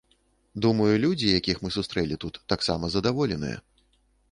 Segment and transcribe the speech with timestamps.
[0.65, 3.57] Думаю, людзі, якіх мы сустрэлі тут, таксама задаволеныя.